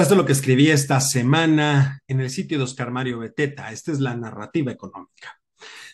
Esto 0.00 0.14
es 0.14 0.18
lo 0.18 0.24
que 0.24 0.32
escribí 0.32 0.70
esta 0.70 0.98
semana 0.98 2.00
en 2.08 2.20
el 2.20 2.30
sitio 2.30 2.56
de 2.56 2.64
Oscar 2.64 2.90
Mario 2.90 3.18
Beteta. 3.18 3.70
Esta 3.70 3.92
es 3.92 4.00
la 4.00 4.16
narrativa 4.16 4.72
económica. 4.72 5.38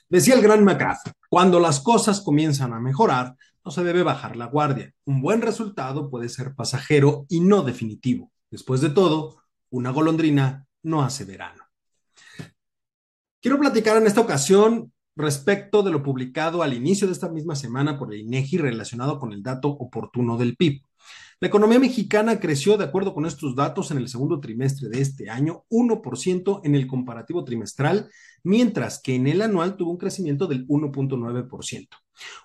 Decía 0.08 0.34
el 0.34 0.42
gran 0.42 0.62
McGrath, 0.62 1.10
cuando 1.28 1.58
las 1.58 1.80
cosas 1.80 2.20
comienzan 2.20 2.72
a 2.72 2.78
mejorar, 2.78 3.34
no 3.64 3.72
se 3.72 3.82
debe 3.82 4.04
bajar 4.04 4.36
la 4.36 4.46
guardia. 4.46 4.92
Un 5.06 5.20
buen 5.20 5.42
resultado 5.42 6.08
puede 6.08 6.28
ser 6.28 6.54
pasajero 6.54 7.26
y 7.28 7.40
no 7.40 7.62
definitivo. 7.62 8.30
Después 8.48 8.80
de 8.80 8.90
todo, 8.90 9.42
una 9.70 9.90
golondrina 9.90 10.66
no 10.84 11.02
hace 11.02 11.24
verano. 11.24 11.64
Quiero 13.42 13.58
platicar 13.58 13.96
en 13.96 14.06
esta 14.06 14.20
ocasión 14.20 14.92
respecto 15.16 15.82
de 15.82 15.90
lo 15.90 16.04
publicado 16.04 16.62
al 16.62 16.74
inicio 16.74 17.08
de 17.08 17.12
esta 17.12 17.28
misma 17.28 17.56
semana 17.56 17.98
por 17.98 18.14
el 18.14 18.20
INEGI 18.20 18.58
relacionado 18.58 19.18
con 19.18 19.32
el 19.32 19.42
dato 19.42 19.68
oportuno 19.68 20.36
del 20.36 20.54
PIB. 20.54 20.80
La 21.38 21.48
economía 21.48 21.78
mexicana 21.78 22.40
creció, 22.40 22.78
de 22.78 22.84
acuerdo 22.84 23.12
con 23.12 23.26
estos 23.26 23.54
datos, 23.54 23.90
en 23.90 23.98
el 23.98 24.08
segundo 24.08 24.40
trimestre 24.40 24.88
de 24.88 25.02
este 25.02 25.28
año 25.28 25.64
1% 25.68 26.60
en 26.64 26.74
el 26.74 26.86
comparativo 26.86 27.44
trimestral, 27.44 28.08
mientras 28.42 29.02
que 29.02 29.14
en 29.14 29.26
el 29.26 29.42
anual 29.42 29.76
tuvo 29.76 29.90
un 29.90 29.98
crecimiento 29.98 30.46
del 30.46 30.66
1.9%. 30.66 31.88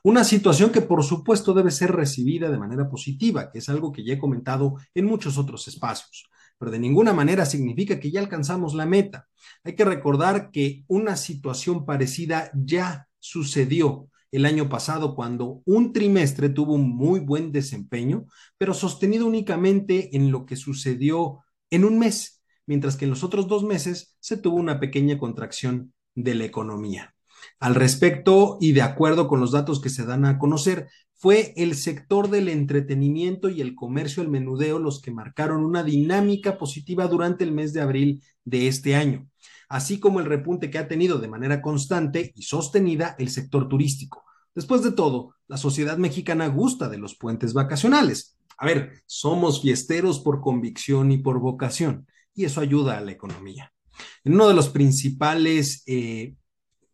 Una 0.03 0.25
situación 0.25 0.71
que 0.71 0.81
por 0.81 1.05
supuesto 1.05 1.53
debe 1.53 1.71
ser 1.71 1.93
recibida 1.93 2.51
de 2.51 2.57
manera 2.57 2.89
positiva, 2.89 3.49
que 3.49 3.59
es 3.59 3.69
algo 3.69 3.93
que 3.93 4.03
ya 4.03 4.15
he 4.15 4.19
comentado 4.19 4.75
en 4.93 5.05
muchos 5.05 5.37
otros 5.37 5.69
espacios, 5.69 6.29
pero 6.57 6.69
de 6.69 6.79
ninguna 6.79 7.13
manera 7.13 7.45
significa 7.45 7.97
que 7.97 8.11
ya 8.11 8.19
alcanzamos 8.19 8.73
la 8.73 8.85
meta. 8.85 9.29
Hay 9.63 9.75
que 9.75 9.85
recordar 9.85 10.51
que 10.51 10.83
una 10.87 11.15
situación 11.15 11.85
parecida 11.85 12.51
ya 12.53 13.07
sucedió 13.19 14.10
el 14.31 14.45
año 14.45 14.69
pasado 14.69 15.15
cuando 15.15 15.61
un 15.65 15.93
trimestre 15.93 16.49
tuvo 16.49 16.73
un 16.73 16.89
muy 16.89 17.19
buen 17.19 17.51
desempeño, 17.51 18.25
pero 18.57 18.73
sostenido 18.73 19.27
únicamente 19.27 20.15
en 20.15 20.31
lo 20.31 20.45
que 20.45 20.55
sucedió 20.55 21.39
en 21.69 21.85
un 21.85 21.99
mes, 21.99 22.41
mientras 22.65 22.95
que 22.95 23.05
en 23.05 23.11
los 23.11 23.23
otros 23.23 23.47
dos 23.47 23.63
meses 23.63 24.15
se 24.19 24.37
tuvo 24.37 24.55
una 24.55 24.79
pequeña 24.79 25.17
contracción 25.17 25.93
de 26.15 26.35
la 26.35 26.45
economía. 26.45 27.13
Al 27.59 27.75
respecto 27.75 28.57
y 28.61 28.71
de 28.71 28.83
acuerdo 28.83 29.27
con 29.27 29.39
los 29.39 29.51
datos 29.51 29.81
que 29.81 29.89
se 29.89 30.05
dan 30.05 30.25
a 30.25 30.37
conocer, 30.37 30.87
fue 31.15 31.53
el 31.55 31.75
sector 31.75 32.29
del 32.29 32.49
entretenimiento 32.49 33.49
y 33.49 33.61
el 33.61 33.75
comercio 33.75 34.23
al 34.23 34.29
menudeo 34.29 34.79
los 34.79 35.01
que 35.01 35.11
marcaron 35.11 35.63
una 35.63 35.83
dinámica 35.83 36.57
positiva 36.57 37.07
durante 37.07 37.43
el 37.43 37.51
mes 37.51 37.73
de 37.73 37.81
abril 37.81 38.23
de 38.43 38.67
este 38.67 38.95
año 38.95 39.30
así 39.71 39.99
como 39.99 40.19
el 40.19 40.25
repunte 40.25 40.69
que 40.69 40.77
ha 40.77 40.87
tenido 40.89 41.17
de 41.17 41.29
manera 41.29 41.61
constante 41.61 42.33
y 42.35 42.43
sostenida 42.43 43.15
el 43.17 43.29
sector 43.29 43.69
turístico. 43.69 44.25
Después 44.53 44.83
de 44.83 44.91
todo, 44.91 45.35
la 45.47 45.55
sociedad 45.55 45.97
mexicana 45.97 46.47
gusta 46.47 46.89
de 46.89 46.97
los 46.97 47.15
puentes 47.15 47.53
vacacionales. 47.53 48.37
A 48.57 48.65
ver, 48.65 49.01
somos 49.05 49.61
fiesteros 49.61 50.19
por 50.19 50.41
convicción 50.41 51.11
y 51.13 51.19
por 51.19 51.39
vocación, 51.39 52.05
y 52.35 52.43
eso 52.43 52.59
ayuda 52.59 52.97
a 52.97 53.01
la 53.01 53.11
economía. 53.11 53.71
En 54.25 54.33
uno 54.33 54.49
de 54.49 54.53
los 54.55 54.67
principales 54.67 55.83
eh, 55.87 56.35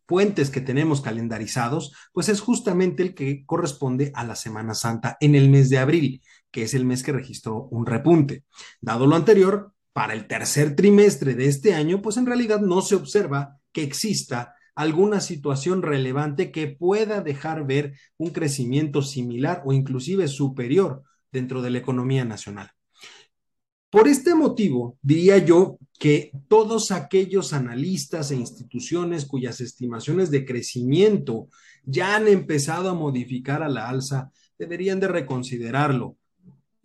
puentes 0.06 0.48
que 0.48 0.60
tenemos 0.60 1.00
calendarizados, 1.00 1.92
pues 2.12 2.28
es 2.28 2.40
justamente 2.40 3.02
el 3.02 3.12
que 3.12 3.44
corresponde 3.44 4.12
a 4.14 4.24
la 4.24 4.36
Semana 4.36 4.74
Santa 4.74 5.16
en 5.20 5.34
el 5.34 5.48
mes 5.48 5.68
de 5.68 5.78
abril, 5.78 6.22
que 6.52 6.62
es 6.62 6.74
el 6.74 6.84
mes 6.84 7.02
que 7.02 7.12
registró 7.12 7.64
un 7.72 7.86
repunte. 7.86 8.44
Dado 8.80 9.06
lo 9.06 9.16
anterior, 9.16 9.72
para 9.98 10.14
el 10.14 10.28
tercer 10.28 10.76
trimestre 10.76 11.34
de 11.34 11.46
este 11.46 11.74
año, 11.74 12.00
pues 12.00 12.18
en 12.18 12.26
realidad 12.26 12.60
no 12.60 12.82
se 12.82 12.94
observa 12.94 13.58
que 13.72 13.82
exista 13.82 14.54
alguna 14.76 15.20
situación 15.20 15.82
relevante 15.82 16.52
que 16.52 16.68
pueda 16.68 17.20
dejar 17.20 17.66
ver 17.66 17.94
un 18.16 18.30
crecimiento 18.30 19.02
similar 19.02 19.60
o 19.64 19.72
inclusive 19.72 20.28
superior 20.28 21.02
dentro 21.32 21.62
de 21.62 21.70
la 21.70 21.78
economía 21.78 22.24
nacional. 22.24 22.70
Por 23.90 24.06
este 24.06 24.36
motivo, 24.36 24.96
diría 25.02 25.38
yo 25.38 25.80
que 25.98 26.30
todos 26.46 26.92
aquellos 26.92 27.52
analistas 27.52 28.30
e 28.30 28.36
instituciones 28.36 29.26
cuyas 29.26 29.60
estimaciones 29.60 30.30
de 30.30 30.44
crecimiento 30.44 31.48
ya 31.82 32.14
han 32.14 32.28
empezado 32.28 32.88
a 32.88 32.94
modificar 32.94 33.64
a 33.64 33.68
la 33.68 33.88
alza 33.88 34.30
deberían 34.60 35.00
de 35.00 35.08
reconsiderarlo 35.08 36.17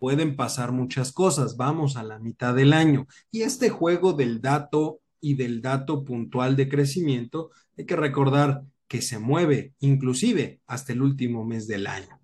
pueden 0.04 0.36
pasar 0.36 0.74
muchas 0.74 1.14
cosas, 1.14 1.56
vamos 1.56 1.96
a 1.96 2.04
la 2.04 2.20
mitad 2.20 2.54
del 2.54 2.74
año. 2.74 3.08
Y 3.32 3.44
este 3.44 3.70
juego 3.70 4.12
del 4.12 4.42
dato 4.42 5.00
y 5.22 5.36
del 5.36 5.62
dato 5.62 6.04
puntual 6.04 6.58
de 6.58 6.68
crecimiento, 6.68 7.52
hay 7.78 7.86
que 7.86 7.96
recordar 7.96 8.64
que 8.90 9.02
se 9.02 9.18
mueve 9.18 9.76
inclusive 9.80 10.60
hasta 10.68 10.92
el 10.92 11.02
último 11.02 11.46
mes 11.46 11.68
del 11.68 11.88
año. 11.88 12.20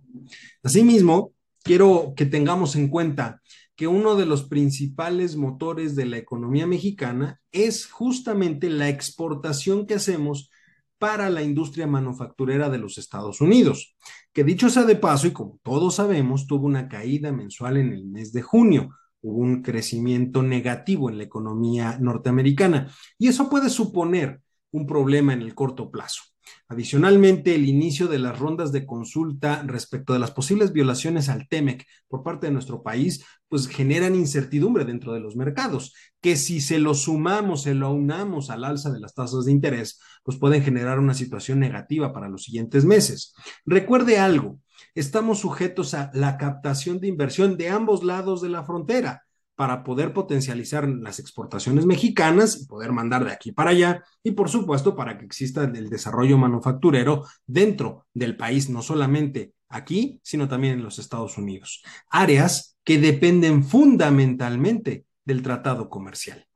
Asimismo, 0.62 1.32
quiero 1.64 2.12
que 2.18 2.26
tengamos 2.26 2.76
en 2.76 2.90
cuenta 2.90 3.42
que 3.78 3.88
uno 3.88 4.18
de 4.18 4.26
los 4.26 4.44
principales 4.44 5.38
motores 5.38 5.96
de 5.96 6.06
la 6.06 6.18
economía 6.18 6.68
mexicana 6.68 7.40
es 7.54 7.86
justamente 7.86 8.70
la 8.70 8.90
exportación 8.90 9.88
que 9.88 9.94
hacemos 9.94 10.52
para 11.00 11.30
la 11.30 11.42
industria 11.42 11.88
manufacturera 11.88 12.70
de 12.70 12.78
los 12.78 12.98
Estados 12.98 13.42
Unidos, 13.42 13.96
que 14.34 14.44
dicho 14.44 14.70
sea 14.70 14.84
de 14.84 14.98
paso, 14.98 15.28
y 15.28 15.32
como 15.32 15.60
todos 15.64 15.96
sabemos, 15.96 16.46
tuvo 16.46 16.68
una 16.68 16.88
caída 16.88 17.32
mensual 17.32 17.78
en 17.78 17.94
el 17.94 18.06
mes 18.06 18.32
de 18.34 18.42
junio, 18.42 18.90
hubo 19.22 19.38
un 19.40 19.64
crecimiento 19.64 20.44
negativo 20.44 21.10
en 21.10 21.18
la 21.18 21.24
economía 21.24 21.98
norteamericana, 22.00 22.94
y 23.18 23.30
eso 23.30 23.50
puede 23.50 23.70
suponer 23.70 24.42
un 24.72 24.86
problema 24.86 25.34
en 25.34 25.42
el 25.42 25.56
corto 25.56 25.90
plazo. 25.90 26.22
Adicionalmente, 26.68 27.56
el 27.56 27.68
inicio 27.68 28.08
de 28.08 28.20
las 28.20 28.38
rondas 28.38 28.72
de 28.72 28.86
consulta 28.86 29.64
respecto 29.66 30.14
de 30.14 30.20
las 30.20 30.32
posibles 30.32 30.72
violaciones 30.72 31.30
al 31.30 31.48
TEMEC 31.48 31.86
por 32.08 32.24
parte 32.24 32.48
de 32.48 32.54
nuestro 32.54 32.84
país, 32.84 33.26
pues 33.48 33.68
generan 33.68 34.16
incertidumbre 34.16 34.86
dentro 34.86 35.14
de 35.14 35.20
los 35.20 35.36
mercados, 35.36 35.94
que 36.22 36.36
si 36.36 36.62
se 36.62 36.80
lo 36.80 36.94
sumamos, 36.94 37.64
se 37.64 37.74
lo 37.74 37.88
aunamos 37.88 38.50
al 38.50 38.64
alza 38.64 38.92
de 38.92 39.00
las 39.00 39.14
tasas 39.14 39.46
de 39.46 39.52
interés, 39.52 40.00
pues 40.24 40.38
pueden 40.38 40.64
generar 40.64 41.00
una 41.00 41.14
situación 41.14 41.60
negativa 41.60 42.14
para 42.14 42.30
los 42.30 42.44
siguientes 42.44 42.86
meses. 42.86 43.34
Recuerde 43.66 44.20
algo, 44.20 44.60
estamos 44.96 45.40
sujetos 45.40 45.94
a 45.94 46.12
la 46.14 46.38
captación 46.38 47.00
de 47.00 47.08
inversión 47.08 47.58
de 47.58 47.70
ambos 47.70 48.04
lados 48.04 48.42
de 48.42 48.50
la 48.50 48.64
frontera 48.64 49.24
para 49.60 49.84
poder 49.84 50.14
potencializar 50.14 50.88
las 50.88 51.20
exportaciones 51.20 51.86
mexicanas 51.86 52.62
y 52.62 52.66
poder 52.66 52.94
mandar 52.94 53.26
de 53.26 53.34
aquí 53.34 53.52
para 53.52 53.72
allá 53.72 54.06
y 54.24 54.32
por 54.32 54.48
supuesto 54.48 54.96
para 54.96 55.18
que 55.18 55.26
exista 55.26 55.66
el 55.66 55.90
desarrollo 55.90 56.38
manufacturero 56.38 57.26
dentro 57.46 58.06
del 58.14 58.38
país, 58.38 58.70
no 58.70 58.82
solamente 58.82 59.52
aquí, 59.68 60.22
sino 60.24 60.48
también 60.48 60.76
en 60.76 60.84
los 60.84 60.98
Estados 60.98 61.38
Unidos. 61.38 61.84
Áreas 62.10 62.78
que 62.86 63.00
dependen 63.00 63.66
fundamentalmente 63.66 65.04
del 65.26 65.42
tratado 65.42 65.90
comercial. 65.90 66.48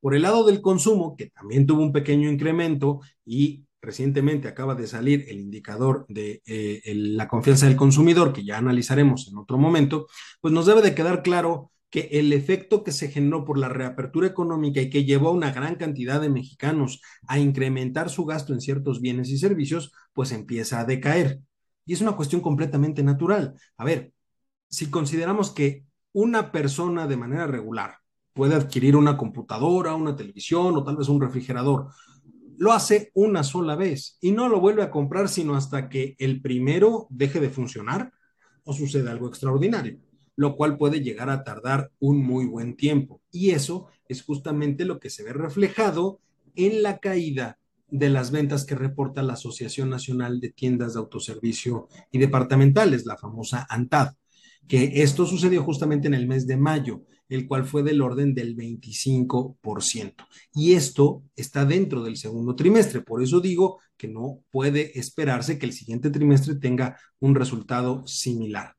Por 0.00 0.14
el 0.14 0.20
lado 0.20 0.44
del 0.44 0.60
consumo, 0.60 1.16
que 1.16 1.30
también 1.30 1.64
tuvo 1.64 1.80
un 1.80 1.92
pequeño 1.92 2.28
incremento 2.28 3.00
y 3.24 3.64
recientemente 3.84 4.48
acaba 4.48 4.74
de 4.74 4.86
salir 4.86 5.26
el 5.28 5.40
indicador 5.40 6.06
de 6.08 6.42
eh, 6.46 6.82
la 6.94 7.28
confianza 7.28 7.66
del 7.66 7.76
consumidor, 7.76 8.32
que 8.32 8.44
ya 8.44 8.58
analizaremos 8.58 9.28
en 9.28 9.38
otro 9.38 9.58
momento, 9.58 10.06
pues 10.40 10.52
nos 10.52 10.66
debe 10.66 10.82
de 10.82 10.94
quedar 10.94 11.22
claro 11.22 11.70
que 11.90 12.08
el 12.10 12.32
efecto 12.32 12.82
que 12.82 12.90
se 12.90 13.08
generó 13.08 13.44
por 13.44 13.56
la 13.56 13.68
reapertura 13.68 14.26
económica 14.26 14.80
y 14.80 14.90
que 14.90 15.04
llevó 15.04 15.28
a 15.28 15.32
una 15.32 15.52
gran 15.52 15.76
cantidad 15.76 16.20
de 16.20 16.28
mexicanos 16.28 17.00
a 17.28 17.38
incrementar 17.38 18.10
su 18.10 18.24
gasto 18.24 18.52
en 18.52 18.60
ciertos 18.60 19.00
bienes 19.00 19.28
y 19.30 19.38
servicios, 19.38 19.92
pues 20.12 20.32
empieza 20.32 20.80
a 20.80 20.84
decaer. 20.84 21.40
Y 21.86 21.92
es 21.92 22.00
una 22.00 22.16
cuestión 22.16 22.40
completamente 22.40 23.04
natural. 23.04 23.54
A 23.76 23.84
ver, 23.84 24.12
si 24.68 24.90
consideramos 24.90 25.52
que 25.52 25.84
una 26.12 26.50
persona 26.50 27.06
de 27.06 27.16
manera 27.16 27.46
regular 27.46 27.98
puede 28.32 28.56
adquirir 28.56 28.96
una 28.96 29.16
computadora, 29.16 29.94
una 29.94 30.16
televisión 30.16 30.74
o 30.76 30.82
tal 30.82 30.96
vez 30.96 31.08
un 31.08 31.20
refrigerador, 31.20 31.90
lo 32.58 32.72
hace 32.72 33.10
una 33.14 33.42
sola 33.42 33.76
vez 33.76 34.18
y 34.20 34.32
no 34.32 34.48
lo 34.48 34.60
vuelve 34.60 34.82
a 34.82 34.90
comprar 34.90 35.28
sino 35.28 35.56
hasta 35.56 35.88
que 35.88 36.16
el 36.18 36.40
primero 36.40 37.06
deje 37.10 37.40
de 37.40 37.50
funcionar 37.50 38.12
o 38.64 38.72
suceda 38.72 39.10
algo 39.10 39.28
extraordinario, 39.28 39.98
lo 40.36 40.56
cual 40.56 40.76
puede 40.76 41.00
llegar 41.00 41.30
a 41.30 41.44
tardar 41.44 41.90
un 41.98 42.24
muy 42.24 42.46
buen 42.46 42.76
tiempo. 42.76 43.20
Y 43.30 43.50
eso 43.50 43.88
es 44.08 44.22
justamente 44.22 44.84
lo 44.84 44.98
que 44.98 45.10
se 45.10 45.22
ve 45.22 45.32
reflejado 45.32 46.20
en 46.54 46.82
la 46.82 46.98
caída 46.98 47.58
de 47.88 48.08
las 48.08 48.30
ventas 48.30 48.64
que 48.64 48.74
reporta 48.74 49.22
la 49.22 49.34
Asociación 49.34 49.90
Nacional 49.90 50.40
de 50.40 50.50
Tiendas 50.50 50.94
de 50.94 51.00
Autoservicio 51.00 51.88
y 52.10 52.18
Departamentales, 52.18 53.06
la 53.06 53.16
famosa 53.16 53.66
ANTAD, 53.68 54.14
que 54.68 55.02
esto 55.02 55.26
sucedió 55.26 55.62
justamente 55.62 56.08
en 56.08 56.14
el 56.14 56.26
mes 56.26 56.46
de 56.46 56.56
mayo 56.56 57.04
el 57.28 57.46
cual 57.46 57.64
fue 57.64 57.82
del 57.82 58.02
orden 58.02 58.34
del 58.34 58.56
25%. 58.56 60.26
Y 60.54 60.72
esto 60.74 61.22
está 61.36 61.64
dentro 61.64 62.02
del 62.02 62.16
segundo 62.16 62.54
trimestre. 62.54 63.00
Por 63.00 63.22
eso 63.22 63.40
digo 63.40 63.80
que 63.96 64.08
no 64.08 64.40
puede 64.50 64.98
esperarse 64.98 65.58
que 65.58 65.66
el 65.66 65.72
siguiente 65.72 66.10
trimestre 66.10 66.56
tenga 66.56 66.98
un 67.20 67.34
resultado 67.34 68.06
similar. 68.06 68.74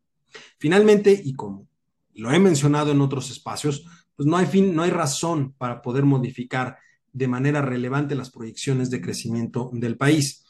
Finalmente, 0.59 1.19
y 1.23 1.33
como 1.33 1.67
lo 2.13 2.31
he 2.31 2.39
mencionado 2.39 2.91
en 2.91 3.01
otros 3.01 3.31
espacios, 3.31 3.85
pues 4.15 4.27
no 4.27 4.37
hay 4.37 4.45
fin, 4.45 4.75
no 4.75 4.83
hay 4.83 4.91
razón 4.91 5.53
para 5.57 5.81
poder 5.81 6.05
modificar 6.05 6.77
de 7.11 7.27
manera 7.27 7.61
relevante 7.61 8.15
las 8.15 8.29
proyecciones 8.29 8.89
de 8.89 9.01
crecimiento 9.01 9.69
del 9.73 9.97
país 9.97 10.45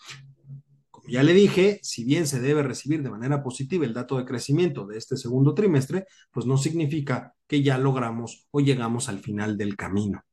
Ya 1.07 1.24
le 1.24 1.34
dije, 1.34 1.80
si 1.84 2.04
bien 2.04 2.25
se 2.28 2.40
debe 2.40 2.63
recibir 2.63 3.04
de 3.04 3.10
manera 3.10 3.44
positiva 3.44 3.86
el 3.86 3.94
dato 3.94 4.18
de 4.18 4.25
crecimiento 4.25 4.88
de 4.88 4.98
este 4.98 5.18
segundo 5.18 5.54
trimestre, 5.54 6.06
pues 6.31 6.46
no 6.46 6.57
significa 6.57 7.34
que 7.48 7.62
ya 7.62 7.78
logramos 7.78 8.48
o 8.52 8.60
llegamos 8.60 9.07
al 9.07 9.19
final 9.19 9.57
del 9.57 9.75
camino. 9.75 10.24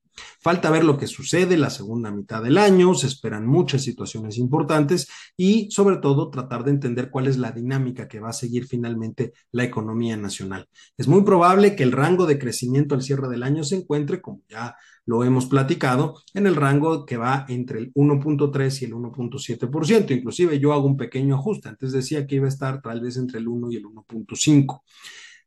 Falta 0.40 0.70
ver 0.70 0.84
lo 0.84 0.98
que 0.98 1.06
sucede 1.06 1.56
la 1.56 1.70
segunda 1.70 2.10
mitad 2.10 2.42
del 2.42 2.58
año, 2.58 2.94
se 2.94 3.06
esperan 3.06 3.46
muchas 3.46 3.82
situaciones 3.82 4.38
importantes 4.38 5.08
y 5.36 5.70
sobre 5.70 5.96
todo 5.96 6.30
tratar 6.30 6.64
de 6.64 6.72
entender 6.72 7.10
cuál 7.10 7.28
es 7.28 7.38
la 7.38 7.52
dinámica 7.52 8.08
que 8.08 8.20
va 8.20 8.30
a 8.30 8.34
seguir 8.34 8.66
finalmente 8.66 9.32
la 9.52 9.64
economía 9.64 10.16
nacional. 10.16 10.68
Es 10.96 11.08
muy 11.08 11.22
probable 11.22 11.76
que 11.76 11.82
el 11.82 11.92
rango 11.92 12.26
de 12.26 12.38
crecimiento 12.38 12.94
al 12.94 13.02
cierre 13.02 13.28
del 13.28 13.42
año 13.42 13.64
se 13.64 13.76
encuentre, 13.76 14.20
como 14.20 14.42
ya 14.48 14.76
lo 15.04 15.24
hemos 15.24 15.46
platicado, 15.46 16.14
en 16.34 16.46
el 16.46 16.56
rango 16.56 17.06
que 17.06 17.16
va 17.16 17.44
entre 17.48 17.78
el 17.78 17.92
1.3 17.94 18.82
y 18.82 18.84
el 18.84 18.94
1.7%. 18.94 20.10
Inclusive 20.10 20.58
yo 20.58 20.72
hago 20.72 20.86
un 20.86 20.96
pequeño 20.96 21.36
ajuste. 21.36 21.68
Antes 21.68 21.92
decía 21.92 22.26
que 22.26 22.36
iba 22.36 22.46
a 22.46 22.48
estar 22.48 22.80
tal 22.82 23.00
vez 23.00 23.16
entre 23.16 23.38
el 23.38 23.48
1 23.48 23.70
y 23.70 23.76
el 23.76 23.84
1.5. 23.84 24.82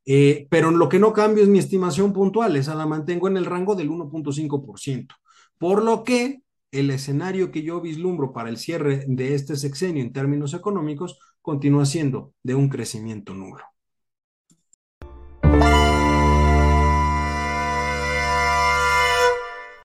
Eh, 0.06 0.48
pero 0.50 0.72
lo 0.72 0.88
que 0.88 1.00
no 1.00 1.14
cambio 1.14 1.44
es 1.44 1.50
mi 1.50 1.60
estimación 1.60 2.14
puntual, 2.14 2.56
esa 2.56 2.76
la 2.76 2.86
mantengo 2.86 3.28
en 3.28 3.38
el 3.38 3.46
rango 3.46 3.76
del 3.76 3.90
1.5%. 3.90 5.16
Por 5.58 5.84
lo 5.84 6.04
que 6.04 6.42
el 6.72 6.90
escenario 6.92 7.52
que 7.52 7.64
yo 7.64 7.82
vislumbro 7.82 8.34
para 8.34 8.50
el 8.50 8.58
cierre 8.58 9.06
de 9.08 9.34
este 9.34 9.56
sexenio 9.56 10.04
en 10.04 10.14
términos 10.14 10.54
económicos 10.54 11.18
continúa 11.42 11.86
siendo 11.86 12.34
de 12.44 12.56
un 12.56 12.70
crecimiento 12.70 13.34
nulo. 13.34 13.64